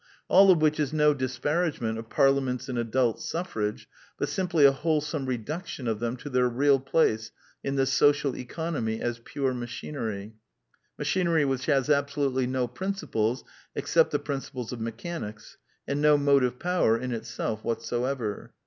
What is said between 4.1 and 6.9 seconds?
but simply a wholesome reduction of them to their real